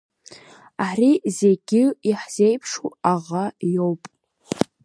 [0.87, 4.01] Ари зегьы иаҳзеиԥшу аӷа иоуп.